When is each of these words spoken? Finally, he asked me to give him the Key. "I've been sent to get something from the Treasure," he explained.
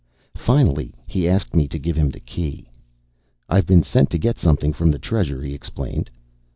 Finally, 0.37 0.95
he 1.05 1.29
asked 1.29 1.53
me 1.55 1.67
to 1.67 1.77
give 1.77 1.95
him 1.95 2.09
the 2.09 2.19
Key. 2.19 2.67
"I've 3.47 3.67
been 3.67 3.83
sent 3.83 4.09
to 4.09 4.17
get 4.17 4.39
something 4.39 4.73
from 4.73 4.89
the 4.89 4.97
Treasure," 4.97 5.43
he 5.43 5.53
explained. 5.53 6.09